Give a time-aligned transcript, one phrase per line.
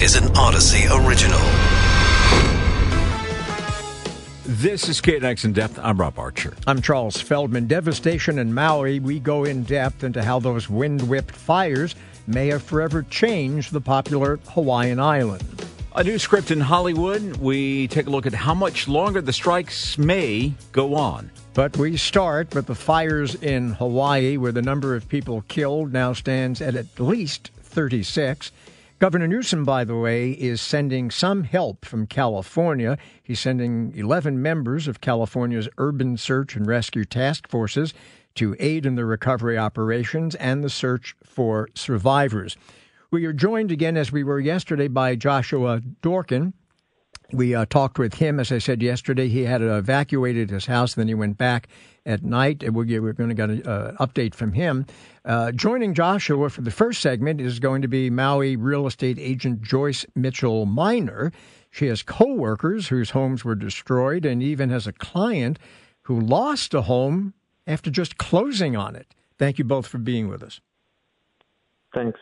[0.00, 1.40] is an Odyssey original.
[4.44, 5.78] This is KNX in depth.
[5.82, 6.54] I'm Rob Archer.
[6.66, 7.66] I'm Charles Feldman.
[7.66, 9.00] Devastation in Maui.
[9.00, 11.94] We go in depth into how those wind whipped fires
[12.26, 15.42] may have forever changed the popular Hawaiian island.
[15.94, 17.38] A new script in Hollywood.
[17.38, 21.30] We take a look at how much longer the strikes may go on.
[21.54, 26.12] But we start with the fires in Hawaii, where the number of people killed now
[26.12, 28.52] stands at at least 36.
[28.98, 32.96] Governor Newsom, by the way, is sending some help from California.
[33.22, 37.92] He's sending 11 members of California's urban search and rescue task forces
[38.36, 42.56] to aid in the recovery operations and the search for survivors.
[43.10, 46.54] We are joined again, as we were yesterday, by Joshua Dorkin.
[47.32, 49.28] We uh, talked with him, as I said yesterday.
[49.28, 51.68] He had evacuated his house, then he went back
[52.06, 52.62] at night.
[52.62, 54.86] We're, we're going to get an uh, update from him.
[55.24, 59.60] Uh, joining Joshua for the first segment is going to be Maui real estate agent
[59.60, 61.32] Joyce Mitchell Miner.
[61.70, 65.58] She has co-workers whose homes were destroyed and even has a client
[66.02, 67.34] who lost a home
[67.66, 69.08] after just closing on it.
[69.38, 70.60] Thank you both for being with us.
[71.92, 72.18] Thanks.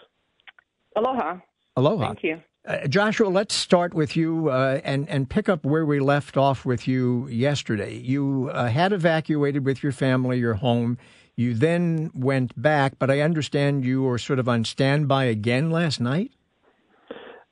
[0.96, 1.36] Aloha.
[1.76, 2.06] Aloha.
[2.06, 2.40] Thank you.
[2.66, 6.64] Uh, Joshua, let's start with you uh, and and pick up where we left off
[6.64, 7.94] with you yesterday.
[7.94, 10.96] You uh, had evacuated with your family your home.
[11.36, 16.00] You then went back, but I understand you were sort of on standby again last
[16.00, 16.32] night.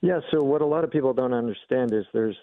[0.01, 0.21] Yeah.
[0.31, 2.39] So what a lot of people don't understand is there's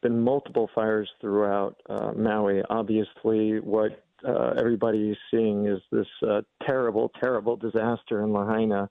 [0.00, 2.62] been multiple fires throughout uh, Maui.
[2.70, 8.88] Obviously, what uh, everybody is seeing is this uh, terrible, terrible disaster in Lahaina,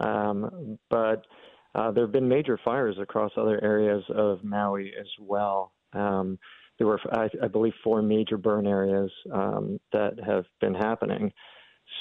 [0.00, 1.26] um, but
[1.74, 5.72] uh, there have been major fires across other areas of Maui as well.
[5.92, 6.38] Um,
[6.78, 11.32] there were, I, I, believe, four major burn areas um, that have been happening.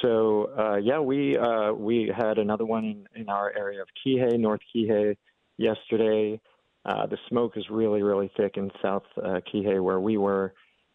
[0.01, 4.39] So uh, yeah, we uh, we had another one in, in our area of Kihei,
[4.39, 5.17] North Kihei,
[5.57, 6.39] yesterday.
[6.85, 10.53] Uh, the smoke is really, really thick in South uh, Kihei where we were,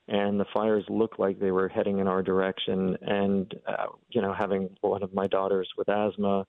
[0.09, 2.97] and the fires looked like they were heading in our direction.
[3.03, 6.47] And uh, you know, having one of my daughters with asthma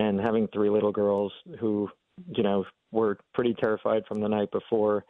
[0.00, 1.88] and having three little girls who,
[2.34, 5.04] you know, were pretty terrified from the night before,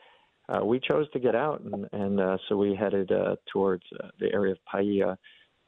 [0.48, 4.08] uh, we chose to get out, and, and uh, so we headed uh, towards uh,
[4.18, 5.16] the area of Paia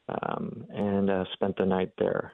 [0.09, 2.33] um, and uh, spent the night there.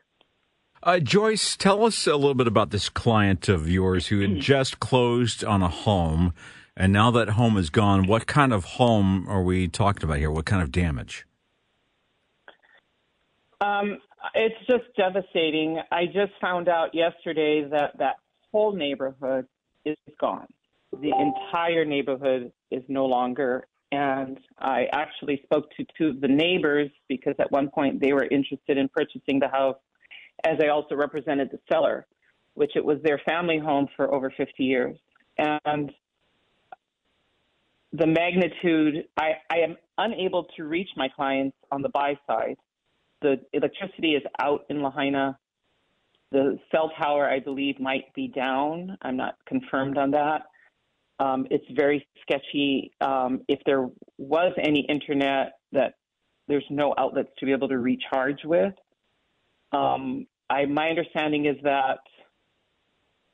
[0.81, 4.79] Uh, Joyce, tell us a little bit about this client of yours who had just
[4.79, 6.33] closed on a home,
[6.75, 10.31] and now that home is gone, what kind of home are we talking about here?
[10.31, 11.27] What kind of damage?
[13.61, 13.99] Um,
[14.33, 15.79] it's just devastating.
[15.91, 18.17] I just found out yesterday that that
[18.51, 19.47] whole neighborhood
[19.85, 20.47] is gone.
[20.91, 23.67] The entire neighborhood is no longer.
[23.91, 28.25] And I actually spoke to two of the neighbors because at one point they were
[28.25, 29.77] interested in purchasing the house,
[30.45, 32.05] as I also represented the seller,
[32.53, 34.97] which it was their family home for over 50 years.
[35.37, 35.91] And
[37.93, 42.57] the magnitude, I, I am unable to reach my clients on the buy side
[43.21, 45.37] the electricity is out in Lahaina.
[46.31, 48.97] The cell tower, I believe, might be down.
[49.01, 50.43] I'm not confirmed on that.
[51.19, 52.91] Um, it's very sketchy.
[53.01, 55.95] Um, if there was any internet, that
[56.47, 58.73] there's no outlets to be able to recharge with.
[59.71, 61.99] Um, I, my understanding is that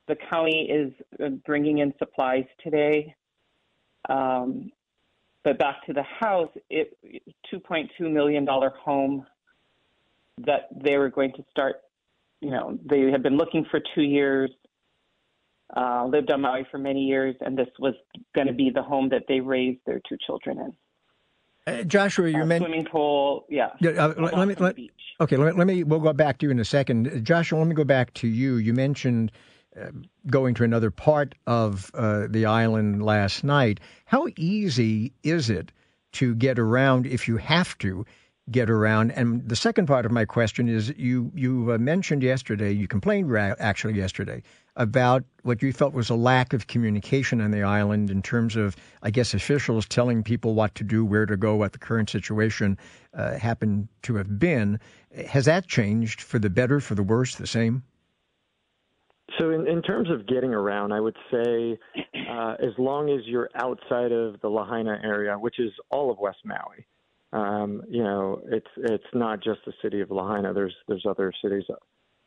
[0.07, 0.94] the county is
[1.24, 3.16] uh, bringing in supplies today.
[4.09, 4.72] Um,
[5.44, 6.97] but back to the house, it
[7.53, 8.47] $2.2 million
[8.84, 9.25] home
[10.40, 11.78] that they were going to start.
[12.41, 14.51] You know, they had been looking for two years,
[15.75, 17.94] uh, lived on Maui for many years, and this was
[18.35, 20.74] going to be the home that they raised their two children in.
[21.68, 23.45] Uh, Joshua, you uh, mentioned swimming pool.
[23.50, 23.69] Yeah.
[23.84, 24.56] Uh, let, let, me.
[24.59, 24.75] Let,
[25.22, 25.38] okay.
[25.38, 25.84] Let, let, me.
[25.84, 27.57] We'll go back to you in a second, Joshua.
[27.57, 28.57] Let me go back to you.
[28.57, 29.31] You mentioned
[29.79, 29.88] uh,
[30.28, 33.79] going to another part of uh, the island last night.
[34.06, 35.72] How easy is it
[36.13, 38.06] to get around if you have to?
[38.51, 39.11] Get around.
[39.11, 43.31] And the second part of my question is you you uh, mentioned yesterday, you complained
[43.31, 44.44] ra- actually yesterday
[44.75, 48.75] about what you felt was a lack of communication on the island in terms of,
[49.01, 52.77] I guess, officials telling people what to do, where to go, what the current situation
[53.13, 54.80] uh, happened to have been.
[55.27, 57.83] Has that changed for the better, for the worse, the same?
[59.39, 61.80] So, in, in terms of getting around, I would say
[62.30, 66.39] uh, as long as you're outside of the Lahaina area, which is all of West
[66.45, 66.86] Maui,
[67.35, 70.53] um, you know, it's it's not just the city of Lahaina.
[70.53, 71.63] There's there's other cities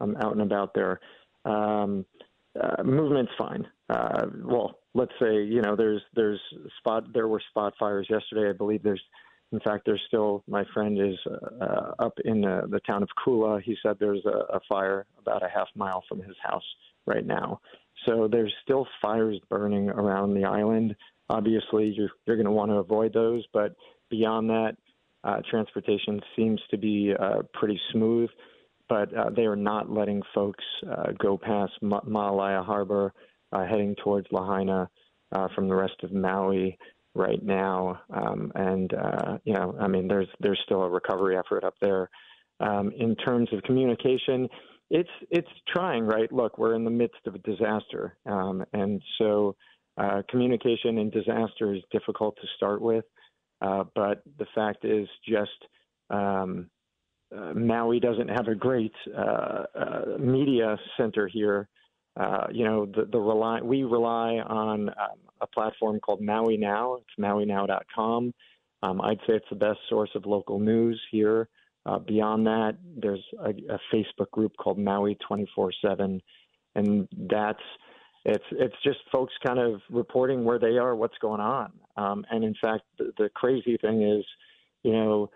[0.00, 1.00] um, out and about there.
[1.46, 2.04] Um,
[2.60, 3.66] uh, movement's fine.
[3.88, 6.40] Uh, well, let's say you know there's there's
[6.78, 8.50] spot there were spot fires yesterday.
[8.50, 9.02] I believe there's
[9.50, 11.16] in fact there's still my friend is
[11.58, 13.62] uh, up in the, the town of Kula.
[13.62, 16.64] He said there's a, a fire about a half mile from his house
[17.06, 17.58] right now.
[18.04, 20.94] so there's still fires burning around the island.
[21.30, 23.74] Obviously, you're, you're going to want to avoid those, but
[24.10, 24.76] beyond that,
[25.24, 28.30] uh, transportation seems to be uh, pretty smooth.
[28.88, 33.12] But uh, they are not letting folks uh, go past Ma- Maalaea Harbor,
[33.52, 34.88] uh, heading towards Lahaina
[35.32, 36.78] uh, from the rest of Maui
[37.14, 38.00] right now.
[38.10, 38.90] Um, and
[39.44, 42.08] you know, I mean, there's there's still a recovery effort up there.
[42.60, 44.48] Um, in terms of communication,
[44.90, 46.32] it's it's trying, right?
[46.32, 49.54] Look, we're in the midst of a disaster, um, and so
[50.30, 53.04] communication in disaster is difficult to start with.
[53.60, 55.50] Uh, but the fact is, just
[56.10, 56.70] um,
[57.36, 61.68] uh, Maui doesn't have a great uh, uh, media center here.
[62.18, 64.94] Uh, you know, the, the rely we rely on um,
[65.40, 66.94] a platform called Maui Now.
[66.94, 68.34] It's MauiNow.com.
[68.82, 71.48] Um, I'd say it's the best source of local news here.
[72.06, 76.20] Beyond that, there's a, a, Facebook group called Maui 24/7,
[76.74, 77.62] and that's
[78.28, 81.72] it's it's just folks kind of reporting where they are, what's going on.
[81.96, 84.24] Um, and in fact, the, the crazy thing is,
[84.82, 85.30] you know,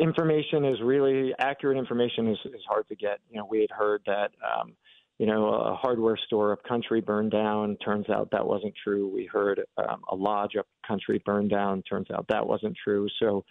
[0.00, 1.76] information is really accurate.
[1.76, 3.18] Information is, is hard to get.
[3.28, 4.30] You know, we had heard that.
[4.42, 4.74] Um,
[5.18, 7.76] you know, a hardware store up country burned down.
[7.76, 9.08] Turns out that wasn't true.
[9.14, 11.82] We heard um, a lodge up country burned down.
[11.82, 13.06] Turns out that wasn't true.
[13.20, 13.44] So,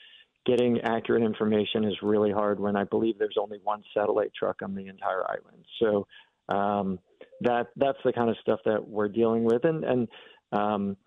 [0.46, 4.76] getting accurate information is really hard when I believe there's only one satellite truck on
[4.76, 5.64] the entire island.
[5.80, 6.06] So,
[6.54, 7.00] um,
[7.44, 9.64] that that's the kind of stuff that we're dealing with.
[9.66, 10.08] And and
[10.52, 10.98] um,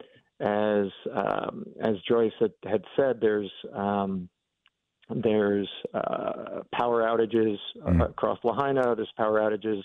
[0.40, 4.28] as um, as Joyce had, had said, there's um,
[5.08, 8.10] there's uh, power outages mm.
[8.10, 8.94] across Lahaina.
[8.96, 9.82] There's power outages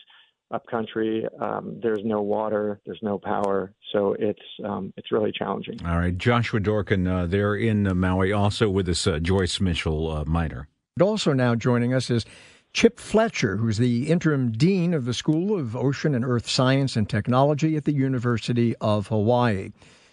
[0.51, 1.25] upcountry.
[1.39, 2.81] Um, there's no water.
[2.85, 3.73] There's no power.
[3.93, 5.79] So it's um, it's really challenging.
[5.85, 10.11] All right, Joshua Dorkin, uh, they're in uh, Maui, also with us, uh, Joyce Mitchell
[10.11, 10.67] uh, Miner.
[10.99, 12.25] Also now joining us is
[12.73, 17.09] Chip Fletcher, who's the interim dean of the School of Ocean and Earth Science and
[17.09, 19.71] Technology at the University of Hawaii.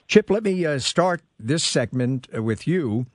[0.09, 3.07] Chip, let me uh, start this segment uh, with you.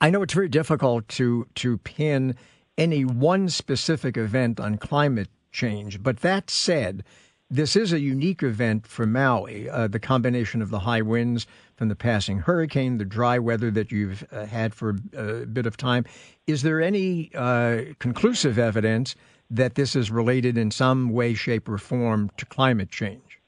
[0.00, 2.34] I know it's very difficult to to pin
[2.76, 6.02] any one specific event on climate change.
[6.02, 7.04] But that said,
[7.50, 9.68] this is a unique event for Maui.
[9.68, 11.46] Uh, the combination of the high winds
[11.76, 15.76] from the passing hurricane, the dry weather that you've uh, had for a bit of
[15.76, 16.04] time.
[16.46, 19.14] Is there any uh, conclusive evidence
[19.50, 23.40] that this is related in some way, shape, or form to climate change?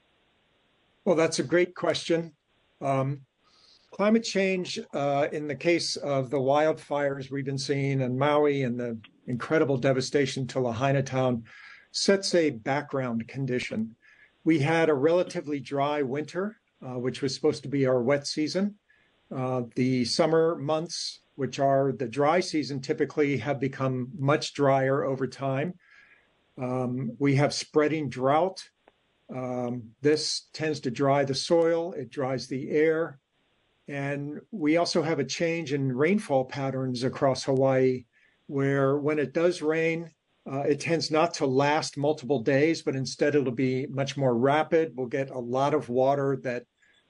[1.05, 2.33] Well, that's a great question.
[2.81, 3.21] Um,
[3.91, 8.81] climate change, uh, in the case of the wildfires we've been seeing in Maui and
[8.81, 11.45] the incredible devastation to Lahaina town,
[11.93, 13.95] sets a background condition.
[14.45, 18.77] We had a relatively dry winter, uh, which was supposed to be our wet season.
[19.35, 25.27] Uh, the summer months, which are the dry season, typically have become much drier over
[25.27, 25.75] time.
[26.59, 28.63] Um, we have spreading drought.
[29.35, 33.21] Um, this tends to dry the soil, it dries the air.
[33.87, 38.05] And we also have a change in rainfall patterns across Hawaii,
[38.47, 40.11] where when it does rain,
[40.51, 44.93] uh, it tends not to last multiple days, but instead it'll be much more rapid.
[44.97, 46.65] We'll get a lot of water that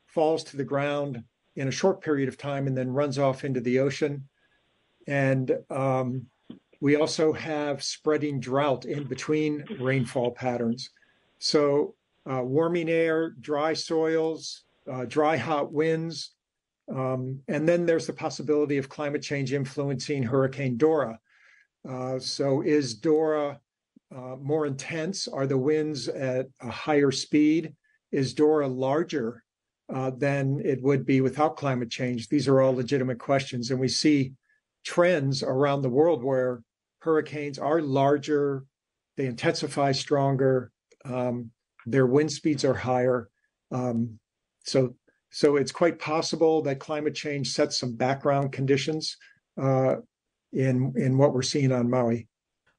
[0.07, 1.23] falls to the ground
[1.57, 4.29] in a short period of time and then runs off into the ocean.
[5.07, 6.27] And um,
[6.81, 10.91] we also have spreading drought in between rainfall patterns.
[11.39, 11.95] So,
[12.31, 16.33] uh, warming air, dry soils, uh, dry, hot winds.
[16.95, 21.19] Um, and then there's the possibility of climate change influencing Hurricane Dora
[21.89, 23.61] uh, so is Dora
[24.15, 25.29] uh, more intense?
[25.29, 27.75] Are the winds at a higher speed?
[28.13, 29.45] Is Dora larger
[29.93, 32.29] uh, than it would be without climate change?
[32.29, 33.71] These are all legitimate questions.
[33.71, 34.33] And we see
[34.85, 36.63] trends around the world where
[37.01, 38.65] hurricanes are larger,
[39.17, 40.71] they intensify stronger,
[41.05, 41.51] um,
[41.87, 43.29] their wind speeds are higher.
[43.71, 44.19] Um,
[44.65, 44.95] so,
[45.31, 49.17] so it's quite possible that climate change sets some background conditions
[49.61, 49.97] uh,
[50.53, 52.27] in in what we're seeing on Maui.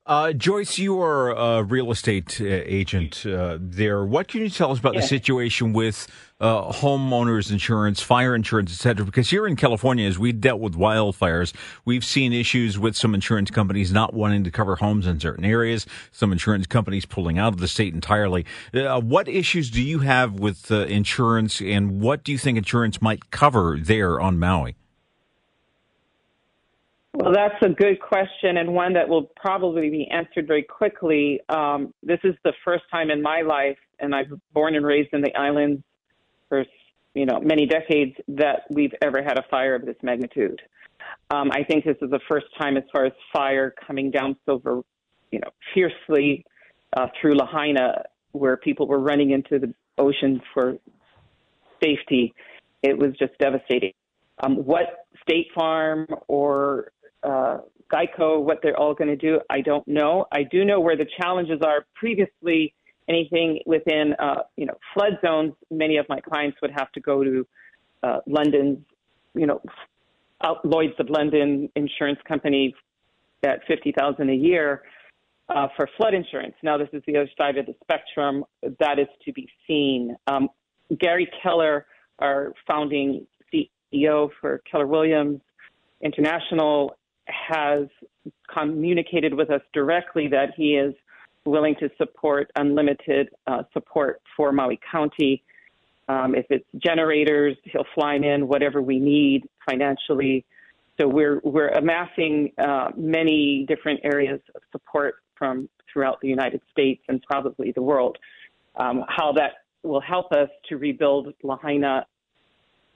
[0.04, 4.04] Uh, Joyce, you are a real estate uh, agent uh, there.
[4.04, 5.02] What can you tell us about yeah.
[5.02, 6.08] the situation with
[6.40, 9.06] uh, homeowners insurance, fire insurance, et cetera?
[9.06, 11.54] Because here in California, as we dealt with wildfires,
[11.86, 15.86] we've seen issues with some insurance companies not wanting to cover homes in certain areas,
[16.12, 18.44] some insurance companies pulling out of the state entirely.
[18.74, 23.04] Uh, what issues do you have with uh, insurance, and what do you think insurance
[23.04, 24.76] might cover there on Maui?
[27.14, 31.42] Well, that's a good question and one that will probably be answered very quickly.
[31.50, 35.22] Um, this is the first time in my life, and I've born and raised in
[35.22, 35.84] the islands
[36.48, 36.64] for
[37.14, 40.62] you know many decades that we've ever had a fire of this magnitude.
[41.30, 44.86] Um, I think this is the first time, as far as fire coming down so,
[45.32, 46.46] you know, fiercely
[46.96, 50.78] uh, through Lahaina where people were running into the ocean for
[51.84, 52.34] safety.
[52.84, 53.92] It was just devastating.
[54.42, 56.92] Um, what State Farm or
[57.24, 57.60] uh,
[57.92, 60.26] Geico, what they're all going to do, I don't know.
[60.32, 61.86] I do know where the challenges are.
[61.96, 62.74] Previously,
[63.10, 67.24] anything within uh, you know flood zones, many of my clients would have to go
[67.24, 67.48] to
[68.04, 68.80] uh, London's,
[69.34, 69.62] you know,
[70.64, 72.74] Lloyd's of London insurance company
[73.44, 74.84] at fifty thousand a year
[75.50, 76.56] uh, for flood insurance.
[76.64, 78.46] Now this is the other side of the spectrum.
[78.80, 80.16] That is to be seen.
[80.28, 80.50] Um,
[81.00, 81.86] Gary Keller,
[82.20, 85.42] our founding CEO for Keller Williams
[86.02, 86.96] International,
[87.32, 87.88] has
[88.54, 90.94] communicated with us directly that he is
[91.46, 95.44] willing to support unlimited uh, support for Maui County.
[96.08, 100.46] Um, if it's generators, he'll fly in whatever we need financially.
[101.00, 107.02] So we're we're amassing uh, many different areas of support from throughout the United States
[107.08, 108.18] and probably the world.
[108.76, 109.52] Um, how that
[109.84, 112.06] will help us to rebuild Lahaina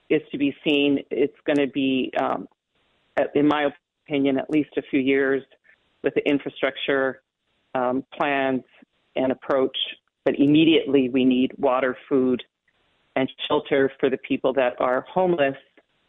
[0.09, 0.99] is to be seen.
[1.09, 2.47] It's going to be, um,
[3.33, 3.69] in my
[4.07, 5.43] opinion, at least a few years
[6.03, 7.21] with the infrastructure
[7.73, 8.63] um, plans
[9.15, 9.77] and approach.
[10.23, 12.43] But immediately, we need water, food,
[13.15, 15.55] and shelter for the people that are homeless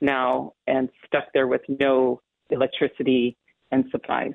[0.01, 3.37] now and stuck there with no electricity
[3.73, 4.33] and supplies.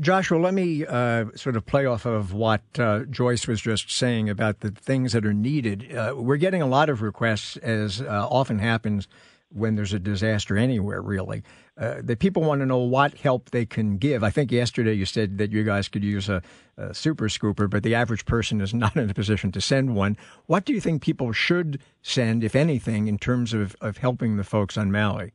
[0.00, 4.28] Joshua, let me uh, sort of play off of what uh, Joyce was just saying
[4.30, 5.94] about the things that are needed.
[5.94, 9.06] Uh, we're getting a lot of requests, as uh, often happens
[9.54, 11.42] when there's a disaster anywhere, really.
[11.78, 14.22] Uh, the people want to know what help they can give.
[14.22, 16.42] I think yesterday you said that you guys could use a,
[16.76, 20.16] a, super scooper, but the average person is not in a position to send one.
[20.46, 24.44] What do you think people should send, if anything, in terms of, of helping the
[24.44, 25.32] folks on Maui?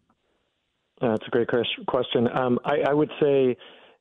[1.01, 1.47] Uh, that's a great
[1.87, 2.27] question.
[2.27, 3.55] Um, I, I, would say,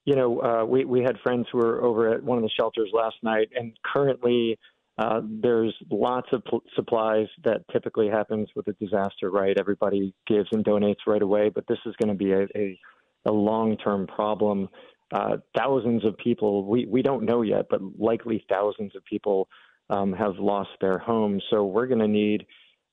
[0.04, 2.90] you know, uh, we, we had friends who were over at one of the shelters
[2.92, 4.58] last night, and currently
[4.98, 9.56] uh, there's lots of pl- supplies that typically happens with a disaster, right?
[9.58, 12.78] Everybody gives and donates right away, but this is going to be a, a,
[13.26, 14.68] a long term problem.
[15.14, 19.48] Uh, thousands of people, we, we don't know yet, but likely thousands of people
[19.88, 21.42] um, have lost their homes.
[21.48, 22.44] So we're going to need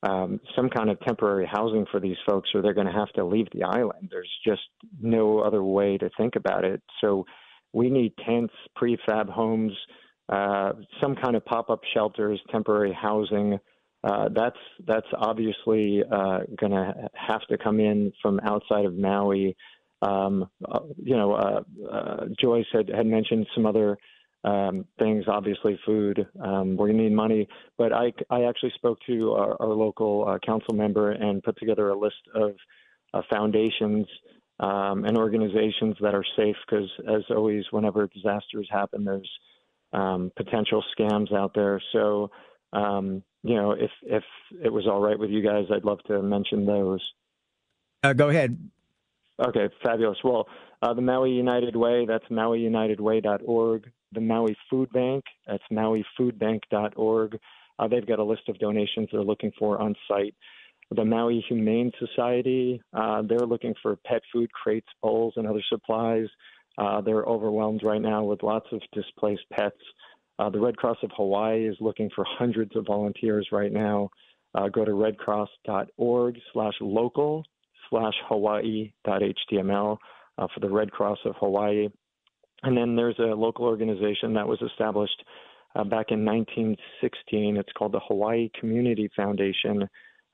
[0.03, 3.25] um, some kind of temporary housing for these folks, or they're going to have to
[3.25, 4.09] leave the island.
[4.11, 4.61] There's just
[5.01, 6.83] no other way to think about it.
[7.01, 7.25] So
[7.73, 9.73] we need tents, prefab homes
[10.29, 13.59] uh, some kind of pop-up shelters, temporary housing.
[14.03, 19.55] Uh, that's that's obviously uh, going to have to come in from outside of Maui.
[20.01, 23.97] Um, uh, you know, uh, Joyce had, had mentioned some other
[24.43, 25.25] um, things.
[25.27, 26.27] Obviously, food.
[26.43, 27.47] Um, we're going to need money.
[27.77, 31.97] But I I actually spoke to our, our local council member and put together a
[31.97, 32.51] list of
[33.31, 34.07] foundations.
[34.57, 39.29] Um, and organizations that are safe because, as always, whenever disasters happen, there's
[39.95, 41.81] um, potential scams out there.
[41.93, 42.29] So,
[42.73, 44.23] um, you know, if if
[44.63, 47.01] it was all right with you guys, I'd love to mention those.
[48.03, 48.57] Uh, go ahead.
[49.39, 50.17] Okay, fabulous.
[50.23, 50.47] Well,
[50.81, 53.91] uh, the Maui United Way, that's mauiunitedway.org.
[54.11, 57.39] The Maui Food Bank, that's mauifoodbank.org.
[57.77, 60.35] Uh, they've got a list of donations they're looking for on site.
[60.91, 66.27] The Maui Humane Society, uh, they're looking for pet food crates, bowls, and other supplies.
[66.77, 69.77] Uh, they're overwhelmed right now with lots of displaced pets.
[70.37, 74.09] Uh, the Red Cross of Hawaii is looking for hundreds of volunteers right now.
[74.53, 77.43] Uh, go to redcross.org slash local
[77.89, 79.97] slash hawaii.html
[80.37, 81.87] uh, for the Red Cross of Hawaii.
[82.63, 85.23] And then there's a local organization that was established
[85.75, 87.57] uh, back in 1916.
[87.57, 89.87] It's called the Hawaii Community Foundation,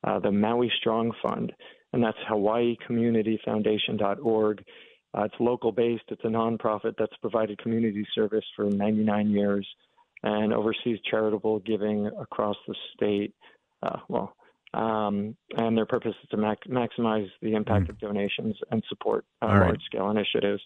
[0.04, 1.52] uh, the Maui Strong Fund,
[1.94, 4.64] and that's hawaiicommunityfoundation.org.
[5.18, 6.04] Uh, it's local based.
[6.10, 9.68] It's a nonprofit that's provided community service for 99 years
[10.24, 13.34] and oversees charitable giving across the state.
[13.84, 14.34] Uh, well,
[14.74, 17.90] um, and their purpose is to mac- maximize the impact mm.
[17.90, 20.62] of donations and support uh, large scale initiatives.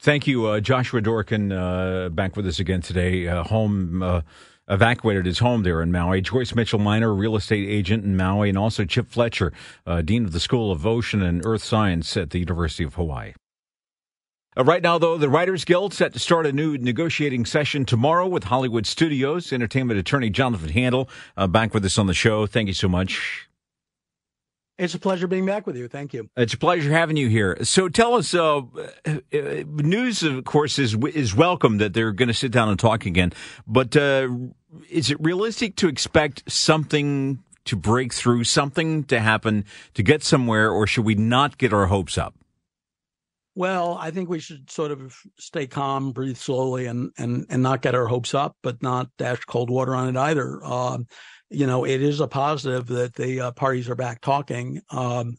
[0.00, 3.26] Thank you, uh, Joshua Dorkin, uh, back with us again today.
[3.26, 4.22] Uh, home
[4.68, 6.20] evacuated his home there in Maui.
[6.20, 9.52] Joyce Mitchell Miner, real estate agent in Maui, and also Chip Fletcher,
[10.04, 13.32] Dean of the School of Ocean and Earth Science at the University of Hawaii.
[14.58, 18.26] Uh, right now, though, the Writers Guild set to start a new negotiating session tomorrow
[18.26, 19.52] with Hollywood Studios.
[19.52, 22.44] Entertainment attorney Jonathan Handel uh, back with us on the show.
[22.46, 23.48] Thank you so much.
[24.76, 25.86] It's a pleasure being back with you.
[25.86, 26.28] Thank you.
[26.36, 27.56] It's a pleasure having you here.
[27.64, 28.62] So tell us, uh,
[29.06, 33.06] uh news, of course, is is welcome that they're going to sit down and talk
[33.06, 33.32] again.
[33.66, 34.28] But uh,
[34.88, 40.70] is it realistic to expect something to break through, something to happen to get somewhere,
[40.70, 42.37] or should we not get our hopes up?
[43.58, 47.82] Well, I think we should sort of stay calm, breathe slowly, and and and not
[47.82, 50.64] get our hopes up, but not dash cold water on it either.
[50.64, 51.08] Um,
[51.50, 54.80] you know, it is a positive that the uh, parties are back talking.
[54.90, 55.38] Um,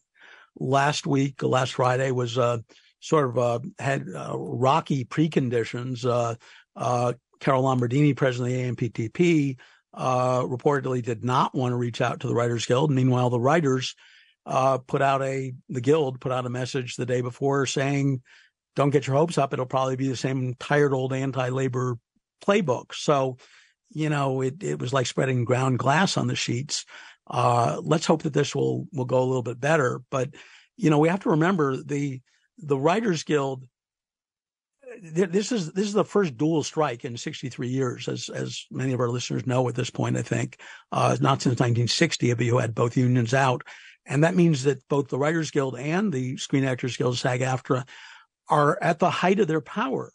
[0.60, 2.58] last week, last Friday was uh,
[3.00, 6.04] sort of uh, had uh, rocky preconditions.
[6.04, 6.36] Uh,
[6.76, 9.58] uh, Carol Lombardini, president of the AMPTP,
[9.96, 12.92] reportedly did not want to reach out to the Writers Guild.
[12.92, 13.96] Meanwhile, the writers
[14.80, 18.22] put out a the Guild put out a message the day before saying,
[18.76, 19.54] "Don't get your hopes up.
[19.54, 21.98] It'll probably be the same tired old anti-labor
[22.44, 23.38] playbook." So
[23.92, 26.86] you know, it, it was like spreading ground glass on the sheets.
[27.28, 30.02] Uh, let's hope that this will will go a little bit better.
[30.10, 30.30] But
[30.78, 32.22] you know, we have to remember the
[32.58, 33.66] the Writers Guild.
[35.02, 39.00] This is this is the first dual strike in 63 years, as as many of
[39.00, 40.18] our listeners know at this point.
[40.18, 40.60] I think
[40.92, 43.64] uh, not since 1960 have you had both unions out,
[44.10, 47.88] and that means that both the Writers Guild and the Screen Actors Guild, SAG-AFTRA,
[48.50, 50.12] are at the height of their power.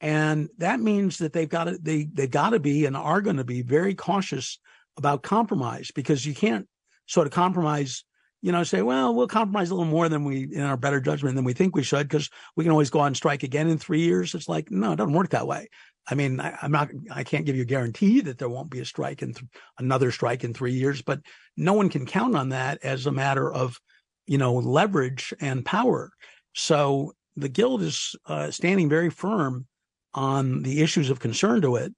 [0.00, 3.38] And that means that they've got to they they've got to be and are going
[3.38, 4.58] to be very cautious
[4.98, 6.68] about compromise because you can't
[7.06, 8.04] sort of compromise
[8.42, 11.36] you know say well we'll compromise a little more than we in our better judgment
[11.36, 14.00] than we think we should because we can always go on strike again in three
[14.00, 14.34] years.
[14.34, 15.68] It's like no it doesn't work that way
[16.08, 18.80] i mean I, am not i can't give you a guarantee that there won't be
[18.80, 21.20] a strike in th- another strike in three years but
[21.56, 23.78] no one can count on that as a matter of
[24.26, 26.10] you know leverage and power.
[26.54, 29.66] So the guild is uh, standing very firm
[30.14, 31.92] on the issues of concern to it,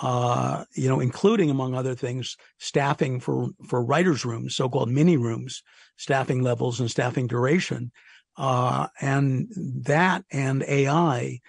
[0.00, 5.62] uh, you know, including among other things, staffing for for writers' rooms, so-called mini rooms,
[5.96, 7.90] staffing levels and staffing duration,
[8.36, 11.40] uh, and that and AI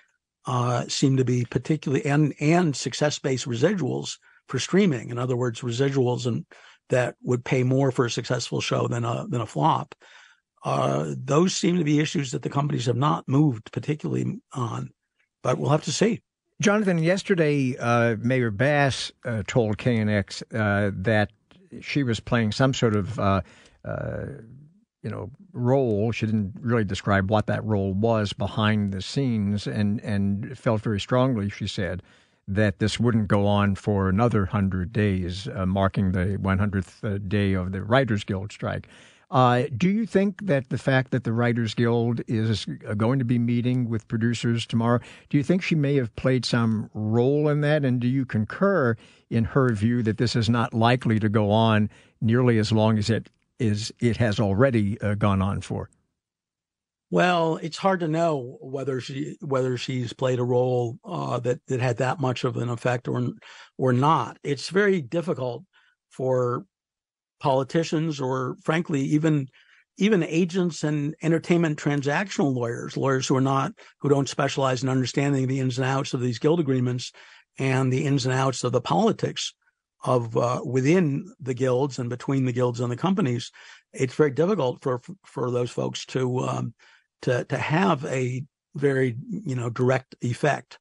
[0.47, 5.09] uh, seem to be particularly and and success-based residuals for streaming.
[5.09, 6.45] In other words, residuals and
[6.89, 9.93] that would pay more for a successful show than a than a flop.
[10.63, 14.89] Uh, those seem to be issues that the companies have not moved particularly on
[15.47, 16.21] but we'll have to see.
[16.61, 21.31] Jonathan, yesterday, uh, Mayor Bass uh, told KNX uh, that
[21.79, 23.41] she was playing some sort of, uh,
[23.85, 24.25] uh,
[25.03, 26.11] you know, role.
[26.11, 30.99] She didn't really describe what that role was behind the scenes, and and felt very
[30.99, 31.49] strongly.
[31.49, 32.01] She said
[32.47, 37.73] that this wouldn't go on for another hundred days, uh, marking the 100th day of
[37.73, 38.87] the Writers Guild strike.
[39.29, 43.25] Uh, do you think that the fact that the Writers Guild is uh, going to
[43.25, 47.59] be meeting with producers tomorrow, do you think she may have played some role in
[47.59, 47.83] that?
[47.83, 48.95] And do you concur
[49.29, 51.89] in her view that this is not likely to go on
[52.21, 55.89] nearly as long as it is it has already uh, gone on for?
[57.09, 61.79] Well, it's hard to know whether she whether she's played a role uh, that that
[61.79, 63.29] had that much of an effect or
[63.77, 64.37] or not.
[64.43, 65.63] It's very difficult
[66.09, 66.65] for
[67.39, 69.47] politicians or frankly even
[69.97, 75.47] even agents and entertainment transactional lawyers lawyers who are not who don't specialize in understanding
[75.47, 77.11] the ins and outs of these guild agreements
[77.59, 79.53] and the ins and outs of the politics
[80.07, 83.51] of uh, within the guilds and between the guilds and the companies
[83.93, 86.73] it's very difficult for for those folks to um,
[87.21, 88.43] to to have a
[88.75, 90.79] very you know direct effect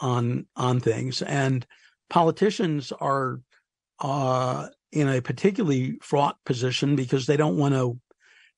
[0.00, 1.66] on on things and
[2.08, 3.40] politicians are
[4.00, 7.98] uh, in a particularly fraught position because they don't want to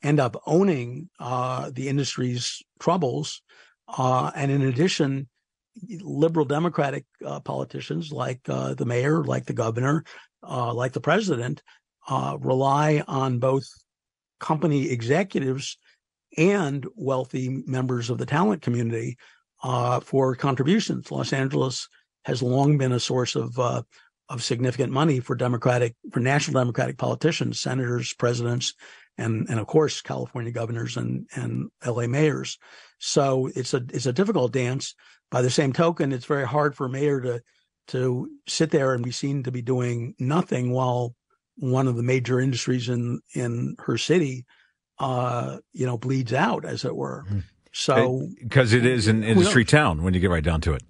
[0.02, 3.42] end up owning uh, the industry's troubles.
[3.88, 5.28] Uh, and in addition,
[6.00, 10.04] liberal democratic uh, politicians like uh, the mayor, like the governor,
[10.42, 11.62] uh, like the president,
[12.08, 13.64] uh, rely on both
[14.38, 15.78] company executives
[16.36, 19.16] and wealthy members of the talent community
[20.02, 21.10] for contributions.
[21.10, 21.88] Los Angeles
[22.24, 23.58] has long been a source of
[24.30, 28.74] of significant money for Democratic, for national Democratic politicians, senators, presidents,
[29.18, 32.58] and and of course California governors and and LA mayors.
[32.98, 34.94] So it's a it's a difficult dance.
[35.30, 37.42] By the same token, it's very hard for a mayor to
[37.88, 41.14] to sit there and be seen to be doing nothing while
[41.56, 44.46] one of the major industries in in her city,
[44.98, 47.24] uh, you know, bleeds out, as it were.
[47.26, 47.40] Mm-hmm.
[47.72, 50.82] So because it is an industry town when you get right down to it.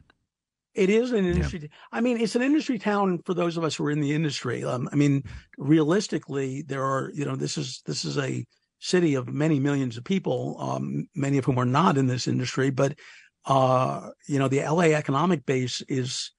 [0.74, 1.60] It is an industry.
[1.62, 1.68] Yeah.
[1.92, 4.64] I mean, it's an industry town for those of us who are in the industry.
[4.64, 5.24] Um, I mean,
[5.58, 8.46] realistically, there are you know this is this is a
[8.78, 12.70] city of many millions of people, um, many of whom are not in this industry.
[12.70, 12.98] But
[13.46, 16.30] uh, you know, the LA economic base is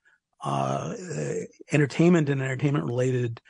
[0.44, 0.94] uh,
[1.72, 3.42] entertainment and entertainment related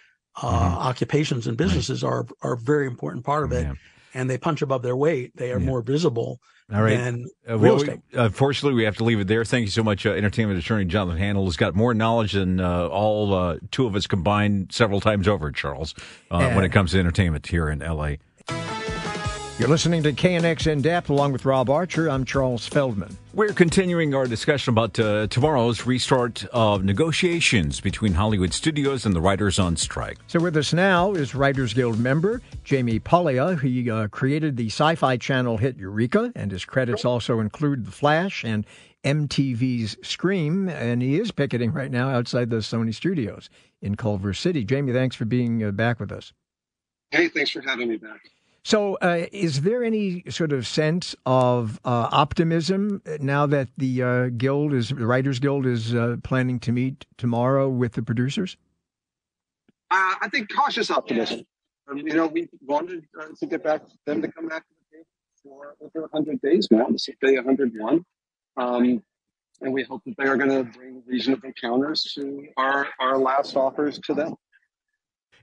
[0.41, 0.77] uh, mm-hmm.
[0.77, 2.09] occupations and businesses right.
[2.09, 3.73] are are a very important part of it, yeah.
[4.13, 5.35] and they punch above their weight.
[5.35, 5.65] They are yeah.
[5.65, 6.39] more visible
[6.73, 6.97] all right.
[6.97, 7.99] And uh, real well, estate.
[8.13, 9.43] We, unfortunately, we have to leave it there.
[9.43, 12.87] Thank you so much, uh, entertainment attorney Jonathan Handel has got more knowledge than uh,
[12.87, 15.93] all uh, two of us combined several times over, Charles,
[16.29, 18.19] uh, when it comes to entertainment here in L.A.
[19.61, 22.09] You're listening to KNX In Depth along with Rob Archer.
[22.09, 23.15] I'm Charles Feldman.
[23.35, 29.21] We're continuing our discussion about uh, tomorrow's restart of negotiations between Hollywood studios and the
[29.21, 30.17] writers on strike.
[30.25, 33.55] So, with us now is Writers Guild member Jamie Paglia.
[33.61, 37.91] He uh, created the sci fi channel hit Eureka, and his credits also include The
[37.91, 38.65] Flash and
[39.03, 40.69] MTV's Scream.
[40.69, 43.47] And he is picketing right now outside the Sony studios
[43.79, 44.63] in Culver City.
[44.63, 46.33] Jamie, thanks for being uh, back with us.
[47.11, 48.21] Hey, thanks for having me back.
[48.63, 54.27] So, uh, is there any sort of sense of uh, optimism now that the uh,
[54.37, 58.57] guild is the Writers Guild is uh, planning to meet tomorrow with the producers?
[59.89, 61.41] Uh, I think cautious optimism.
[61.89, 64.97] Um, you know, we wanted uh, to get back them to come back to the
[64.97, 65.07] table
[65.43, 66.87] for over 100 days now.
[66.89, 68.05] This is day 101.
[68.57, 69.03] Um,
[69.61, 73.55] and we hope that they are going to bring reasonable counters to our, our last
[73.55, 74.35] offers to them.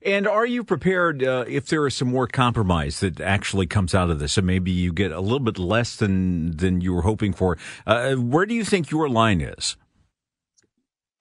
[0.02, 4.11] And are you prepared uh, if there is some more compromise that actually comes out
[4.11, 7.32] of this, and maybe you get a little bit less than than you were hoping
[7.32, 7.58] for?
[7.87, 9.76] Uh, where do you think your line is?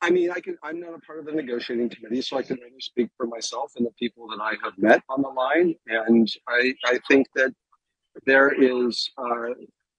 [0.01, 0.57] I mean, I can.
[0.61, 3.71] I'm not a part of the negotiating committee, so I can only speak for myself
[3.77, 5.75] and the people that I have met on the line.
[5.87, 7.53] And I, I think that
[8.25, 9.49] there is, uh,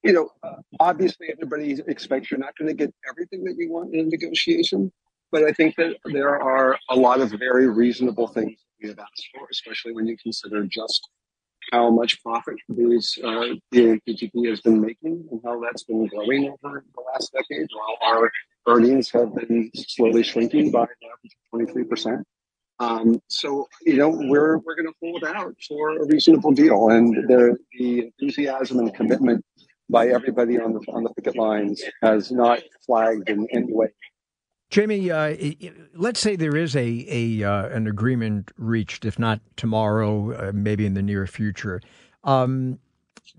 [0.05, 0.31] you know,
[0.79, 4.93] obviously everybody expects you're not going to get everything that you want in a negotiation,
[5.31, 9.29] but I think that there are a lot of very reasonable things we have asked
[9.35, 11.09] for, especially when you consider just
[11.73, 16.49] how much profit these uh, the PGP has been making and how that's been growing
[16.49, 18.31] over the last decade, while our
[18.67, 20.87] earnings have been slowly shrinking by
[21.51, 22.25] twenty three percent.
[22.81, 27.15] Um, so you know we're we're going to hold out for a reasonable deal, and
[27.29, 29.45] the the enthusiasm and commitment
[29.91, 33.89] by everybody on the on the picket lines has not flagged in any way
[34.71, 35.35] Jamie, uh,
[35.95, 40.85] let's say there is a, a uh, an agreement reached, if not tomorrow, uh, maybe
[40.85, 41.81] in the near future.
[42.25, 42.79] Um,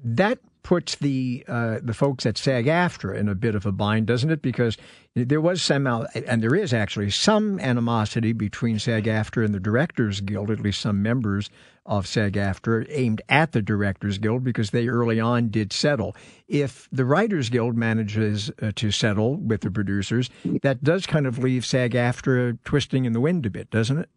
[0.04, 4.30] that puts the uh, the folks at SAG-AFTRA in a bit of a bind, doesn't
[4.30, 4.42] it?
[4.42, 4.78] Because
[5.16, 10.52] there was some, and there is actually some animosity between SAG-AFTRA and the Directors Guild,
[10.52, 11.50] at least some members
[11.86, 16.16] of SAG-AFTRA aimed at the Directors Guild because they early on did settle.
[16.48, 20.30] If the Writers Guild manages uh, to settle with the producers,
[20.62, 24.10] that does kind of leave SAG-AFTRA twisting in the wind a bit, doesn't it?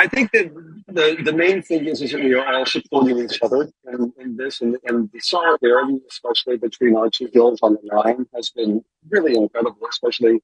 [0.00, 0.46] I think that
[0.88, 4.34] the, the main thing is, is that we are all supporting each other in, in
[4.34, 8.82] this, and, and the solidarity, especially between our two guilds on the line, has been
[9.10, 10.40] really incredible, especially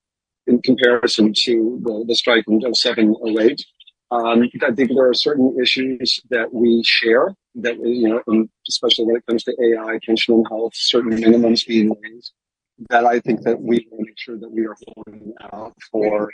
[0.46, 3.64] in comparison to the, the strike in 07 08.
[4.10, 9.16] Um, I think there are certain issues that we share that you know, especially when
[9.16, 12.32] it comes to AI, pension and health, certain minimums being raised
[12.90, 16.30] that I think that we make sure that we are holding out for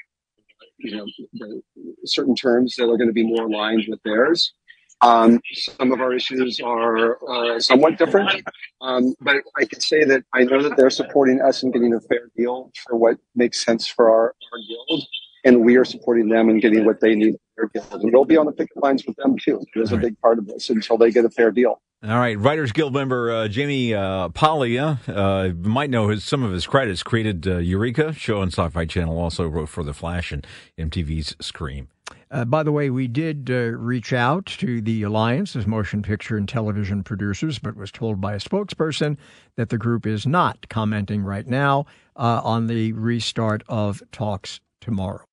[0.83, 1.63] you know the,
[2.05, 4.53] certain terms that are going to be more aligned with theirs.
[5.01, 8.41] Um, some of our issues are uh, somewhat different,
[8.81, 12.01] um, but I can say that I know that they're supporting us and getting a
[12.01, 15.05] fair deal for what makes sense for our, our guild,
[15.45, 18.03] and we are supporting them and getting what they need for their guild.
[18.03, 19.63] And we'll be on the picket lines with them too.
[19.75, 21.81] It is a big part of this until they get a fair deal.
[22.05, 26.51] All right, Writers Guild member uh, Jamie uh, Paglia uh, might know his, some of
[26.51, 27.05] his credits.
[27.05, 29.17] Created uh, Eureka show on Sci-Fi Channel.
[29.17, 30.45] Also wrote for The Flash and
[30.77, 31.89] MTV's Scream.
[32.33, 36.37] Uh, by the way, we did uh, reach out to the Alliance as motion picture
[36.37, 39.17] and television producers, but was told by a spokesperson
[39.57, 41.85] that the group is not commenting right now
[42.17, 45.25] uh, on the restart of talks tomorrow.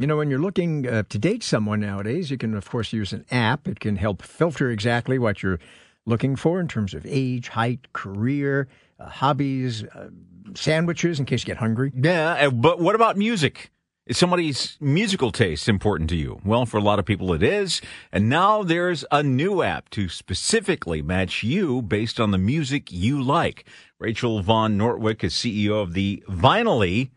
[0.00, 3.12] You know, when you're looking uh, to date someone nowadays, you can, of course, use
[3.12, 3.66] an app.
[3.66, 5.58] It can help filter exactly what you're
[6.06, 8.68] looking for in terms of age, height, career,
[9.00, 10.10] uh, hobbies, uh,
[10.54, 11.92] sandwiches in case you get hungry.
[11.94, 13.70] Yeah, but what about music?
[14.06, 16.40] Is somebody's musical taste important to you?
[16.42, 17.82] Well, for a lot of people it is.
[18.10, 23.20] And now there's a new app to specifically match you based on the music you
[23.20, 23.66] like.
[23.98, 27.10] Rachel Van Nortwick is CEO of the Vinylly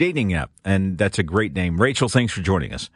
[0.00, 0.50] dating app.
[0.64, 1.78] And that's a great name.
[1.78, 2.88] Rachel, thanks for joining us.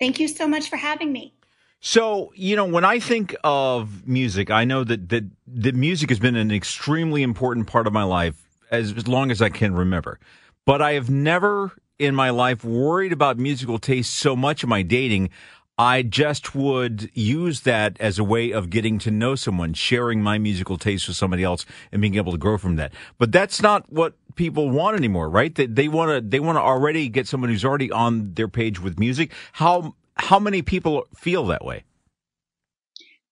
[0.00, 1.34] Thank you so much for having me.
[1.80, 6.18] So, you know, when I think of music, I know that, that, that music has
[6.18, 10.18] been an extremely important part of my life as, as long as I can remember.
[10.64, 14.82] But I have never in my life worried about musical taste so much in my
[14.82, 15.28] dating.
[15.76, 20.38] I just would use that as a way of getting to know someone, sharing my
[20.38, 22.92] musical taste with somebody else and being able to grow from that.
[23.18, 25.54] But that's not what people want anymore, right?
[25.54, 28.80] They, they want to, they want to already get someone who's already on their page
[28.80, 29.32] with music.
[29.52, 31.84] How, how many people feel that way?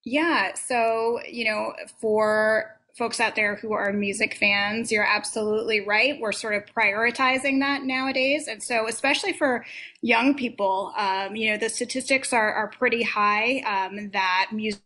[0.05, 0.55] Yeah.
[0.55, 6.21] So, you know, for folks out there who are music fans, you're absolutely right.
[6.21, 8.49] We're sort of prioritizing that nowadays.
[8.49, 9.65] And so, especially for
[10.03, 14.83] young people, um, you know, the statistics are, are pretty high um, that music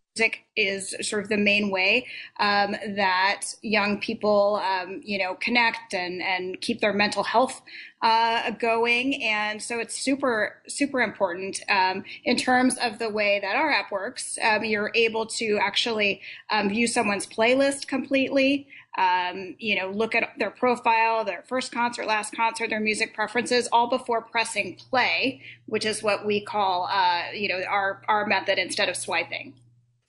[0.56, 2.06] is sort of the main way
[2.38, 7.62] um, that young people, um, you know, connect and and keep their mental health
[8.02, 9.22] uh, going.
[9.22, 13.90] And so it's super super important um, in terms of the way that our app
[13.90, 14.38] works.
[14.42, 18.68] Um, you're able to actually um, view someone's playlist completely.
[18.98, 23.68] Um, you know, look at their profile, their first concert, last concert, their music preferences,
[23.70, 28.58] all before pressing play, which is what we call, uh, you know, our our method
[28.58, 29.54] instead of swiping.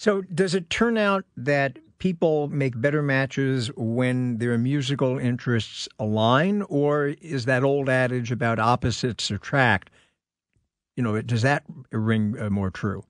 [0.01, 6.63] So, does it turn out that people make better matches when their musical interests align,
[6.63, 9.91] or is that old adage about opposites attract?
[10.97, 13.03] You know, does that ring uh, more true?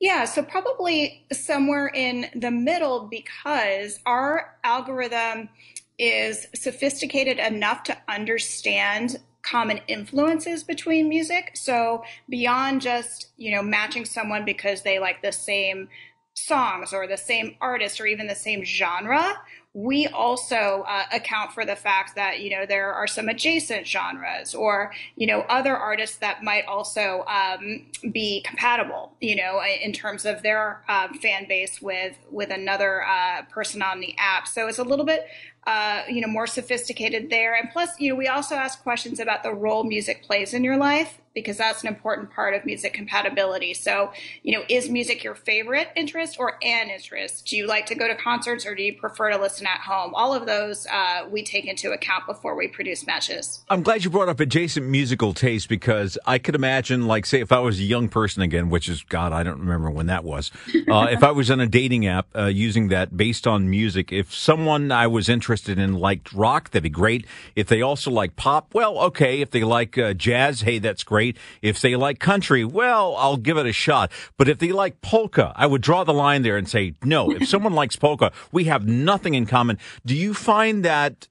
[0.00, 5.50] Yeah, so probably somewhere in the middle because our algorithm
[5.98, 9.18] is sophisticated enough to understand
[9.50, 11.52] common influences between music.
[11.54, 15.88] So beyond just, you know, matching someone because they like the same
[16.34, 19.36] songs or the same artist or even the same genre,
[19.72, 24.52] we also uh, account for the fact that you know there are some adjacent genres
[24.52, 30.24] or you know other artists that might also um, be compatible you know in terms
[30.24, 34.78] of their uh, fan base with with another uh, person on the app so it's
[34.78, 35.26] a little bit
[35.66, 37.54] uh, you know more sophisticated there.
[37.54, 40.76] And plus you know we also ask questions about the role music plays in your
[40.76, 43.72] life because that's an important part of music compatibility.
[43.72, 44.12] So,
[44.42, 47.46] you know, is music your favorite interest or an interest?
[47.46, 50.12] Do you like to go to concerts or do you prefer to listen at home?
[50.14, 53.64] All of those uh, we take into account before we produce matches.
[53.68, 57.52] I'm glad you brought up adjacent musical taste because I could imagine, like, say, if
[57.52, 60.50] I was a young person again, which is, God, I don't remember when that was,
[60.88, 64.34] uh, if I was on a dating app uh, using that based on music, if
[64.34, 67.24] someone I was interested in liked rock, that'd be great.
[67.54, 69.40] If they also like pop, well, okay.
[69.40, 71.36] If they like uh, jazz, hey, that's great great.
[71.60, 74.10] If they like country, well, I'll give it a shot.
[74.38, 77.46] But if they like polka, I would draw the line there and say, no, if
[77.54, 79.76] someone likes polka, we have nothing in common.
[80.06, 81.28] Do you find that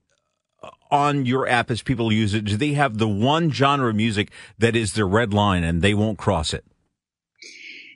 [0.62, 3.96] uh, on your app as people use it, do they have the one genre of
[3.96, 6.64] music that is their red line and they won't cross it?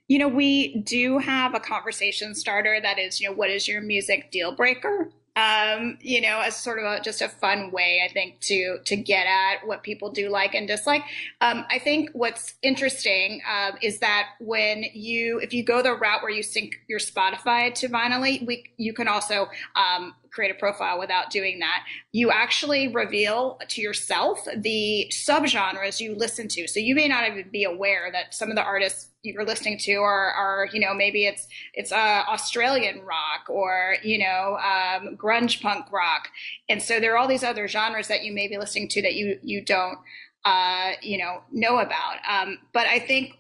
[0.08, 3.82] You know, we do have a conversation starter that is, you know, what is your
[3.82, 5.12] music deal breaker?
[5.36, 8.96] Um, you know, as sort of a, just a fun way, I think, to to
[8.96, 11.02] get at what people do like and dislike.
[11.42, 16.22] Um, I think what's interesting uh, is that when you, if you go the route
[16.22, 21.00] where you sync your Spotify to Vinylly, we you can also um, create a profile
[21.00, 21.86] without doing that.
[22.12, 26.68] You actually reveal to yourself the subgenres you listen to.
[26.68, 29.94] So you may not even be aware that some of the artists you're listening to
[29.96, 35.62] are, are you know, maybe it's it's uh, Australian rock or you know um, grunge
[35.62, 36.28] punk rock,
[36.68, 39.16] and so there are all these other genres that you may be listening to that
[39.16, 39.98] you you don't
[40.44, 42.18] uh, you know know about.
[42.30, 43.38] Um, but I think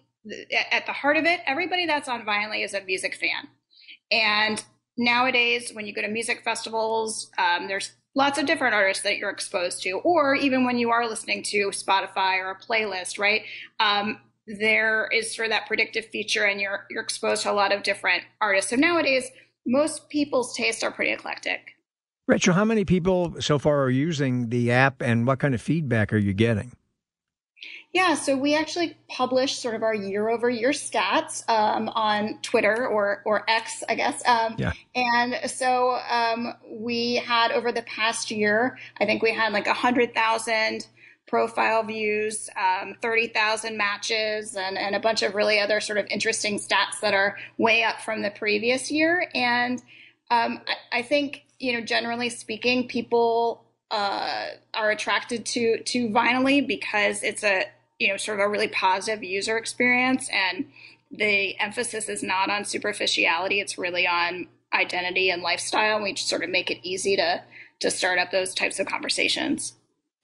[0.71, 3.49] at the heart of it, everybody that's on Vinylly is a music fan,
[4.09, 4.63] and
[4.97, 9.29] nowadays when you go to music festivals, um, there's lots of different artists that you're
[9.29, 13.43] exposed to, or even when you are listening to Spotify or a playlist, right?
[13.79, 17.71] Um, there is sort of that predictive feature, and you're you're exposed to a lot
[17.71, 18.69] of different artists.
[18.69, 19.29] So nowadays,
[19.65, 21.75] most people's tastes are pretty eclectic.
[22.27, 26.11] Rachel, how many people so far are using the app, and what kind of feedback
[26.13, 26.73] are you getting?
[27.93, 32.87] Yeah, so we actually publish sort of our year over year stats um, on Twitter
[32.87, 34.27] or or X, I guess.
[34.27, 34.73] Um, yeah.
[34.95, 39.73] And so um, we had over the past year, I think we had like a
[39.73, 40.87] hundred thousand
[41.27, 46.07] profile views, um, thirty thousand matches, and and a bunch of really other sort of
[46.07, 49.29] interesting stats that are way up from the previous year.
[49.35, 49.79] And
[50.31, 56.67] um, I, I think you know, generally speaking, people uh, are attracted to to Vinylly
[56.67, 57.65] because it's a
[58.03, 60.65] you know sort of a really positive user experience and
[61.09, 66.43] the emphasis is not on superficiality it's really on identity and lifestyle and we sort
[66.43, 67.41] of make it easy to
[67.79, 69.73] to start up those types of conversations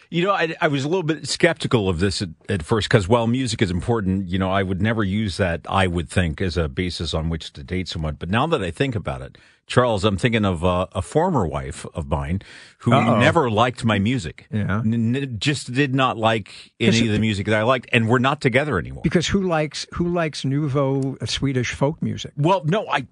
[0.10, 3.08] you know, I, I, was a little bit skeptical of this at, at first because
[3.08, 6.58] while music is important, you know, I would never use that, I would think, as
[6.58, 8.15] a basis on which to date someone.
[8.15, 11.86] But now that I think about it, Charles, I'm thinking of uh, a former wife
[11.93, 12.41] of mine
[12.80, 13.19] who Uh-oh.
[13.19, 14.48] never liked my music.
[14.52, 14.80] Yeah.
[14.80, 18.41] N- just did not like any of the music that I liked, and we're not
[18.41, 19.04] together anymore.
[19.04, 22.32] Because who likes who likes nouveau Swedish folk music?
[22.36, 23.06] Well, no, I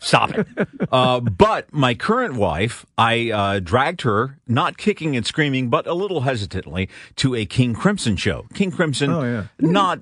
[0.00, 0.46] Stop it.
[0.92, 5.94] uh, but my current wife, I uh, dragged her, not kicking and screaming, but a
[5.94, 8.46] little hesitantly, to a King Crimson show.
[8.54, 9.44] King Crimson, oh, yeah.
[9.60, 10.00] not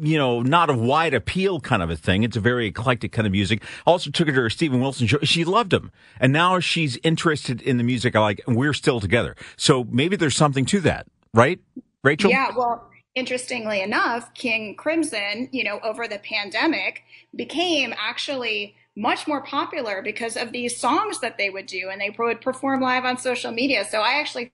[0.00, 2.22] you know, not a wide appeal kind of a thing.
[2.22, 3.62] It's a very eclectic kind of music.
[3.86, 5.18] Also took her to a Steven Wilson show.
[5.22, 5.90] She loved him.
[6.18, 9.36] And now she's interested in the music I like, and we're still together.
[9.56, 11.60] So maybe there's something to that, right?
[12.02, 12.30] Rachel?
[12.30, 17.02] Yeah, well, interestingly enough, King Crimson, you know, over the pandemic
[17.34, 22.14] became actually much more popular because of these songs that they would do and they
[22.18, 23.84] would perform live on social media.
[23.84, 24.52] So I actually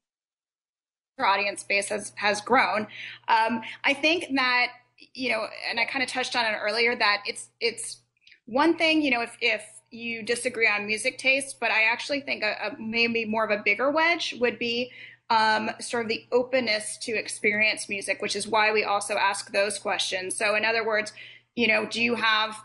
[1.18, 2.86] audience base has has grown.
[3.26, 4.68] Um, I think that
[5.14, 7.98] you know, and I kind of touched on it earlier that it's it's
[8.46, 12.42] one thing you know if if you disagree on music taste, but I actually think
[12.42, 14.92] a, a maybe more of a bigger wedge would be
[15.30, 19.78] um, sort of the openness to experience music, which is why we also ask those
[19.78, 20.36] questions.
[20.36, 21.12] So, in other words,
[21.56, 22.56] you know, do you have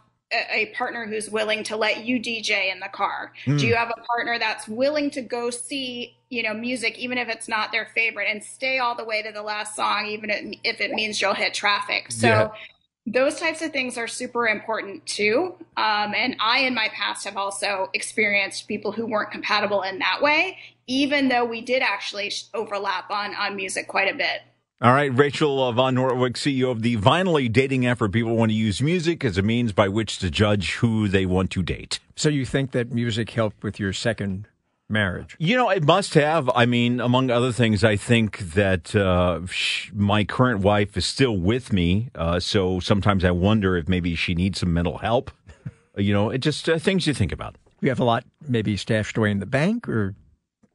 [0.51, 3.33] a partner who's willing to let you DJ in the car?
[3.45, 3.59] Mm.
[3.59, 7.29] Do you have a partner that's willing to go see, you know, music even if
[7.29, 10.29] it's not their favorite and stay all the way to the last song even
[10.63, 12.11] if it means you'll hit traffic?
[12.11, 12.49] So yeah.
[13.05, 15.55] those types of things are super important too.
[15.77, 20.21] Um, and I in my past have also experienced people who weren't compatible in that
[20.21, 24.41] way, even though we did actually overlap on on music quite a bit.
[24.81, 28.55] All right, Rachel Van Nortwick, CEO of the Vinylly Dating app for people want to
[28.55, 31.99] use music as a means by which to judge who they want to date.
[32.17, 34.47] So you think that music helped with your second
[34.89, 35.37] marriage?
[35.39, 36.49] You know, it must have.
[36.53, 39.39] I mean, among other things, I think that uh,
[39.93, 42.09] my current wife is still with me.
[42.13, 45.31] Uh, so sometimes I wonder if maybe she needs some mental help.
[45.97, 47.55] you know, it just uh, things you think about.
[47.79, 50.15] You have a lot maybe stashed away in the bank or?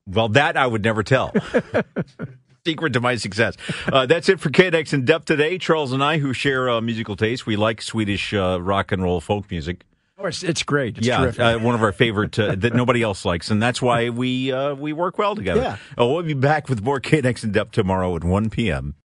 [0.07, 1.35] Well, that I would never tell.
[2.69, 3.57] secret to my success.
[3.91, 5.57] Uh, that's it for KNX in depth today.
[5.57, 9.23] Charles and I, who share uh, musical taste, we like Swedish uh, rock and roll
[9.23, 9.85] folk music.
[10.19, 10.99] Oh, it's, it's great.
[10.99, 14.11] It's yeah, uh, one of our favorite uh, that nobody else likes, and that's why
[14.11, 15.63] we uh, we work well together.
[15.63, 15.77] Yeah.
[15.97, 18.95] we'll be back with more KNX in depth tomorrow at 1 p.m.